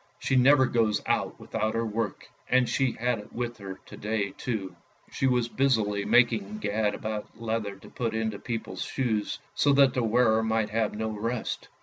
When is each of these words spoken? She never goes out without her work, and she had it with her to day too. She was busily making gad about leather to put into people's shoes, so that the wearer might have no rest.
She 0.17 0.35
never 0.35 0.65
goes 0.65 0.99
out 1.05 1.39
without 1.39 1.75
her 1.75 1.85
work, 1.85 2.27
and 2.49 2.67
she 2.67 2.93
had 2.93 3.19
it 3.19 3.31
with 3.33 3.57
her 3.59 3.79
to 3.85 3.95
day 3.95 4.31
too. 4.31 4.75
She 5.11 5.27
was 5.27 5.47
busily 5.47 6.05
making 6.05 6.57
gad 6.57 6.95
about 6.95 7.39
leather 7.39 7.75
to 7.75 7.87
put 7.87 8.15
into 8.15 8.39
people's 8.39 8.81
shoes, 8.81 9.37
so 9.53 9.73
that 9.73 9.93
the 9.93 10.01
wearer 10.01 10.41
might 10.41 10.71
have 10.71 10.95
no 10.95 11.09
rest. 11.09 11.67